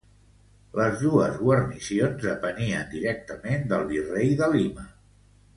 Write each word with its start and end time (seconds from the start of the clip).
Les 0.79 1.01
dos 1.07 1.35
guarnicions 1.41 2.25
depenien 2.25 2.89
directament 2.97 3.71
del 3.75 3.87
virrei 3.95 4.37
de 4.41 4.53
Lima. 4.57 4.91